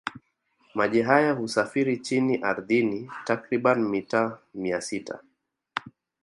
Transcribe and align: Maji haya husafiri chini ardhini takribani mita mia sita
Maji 0.73 1.01
haya 1.01 1.31
husafiri 1.33 1.97
chini 1.97 2.37
ardhini 2.43 3.11
takribani 3.25 3.89
mita 3.89 4.37
mia 4.53 4.81
sita 4.81 5.19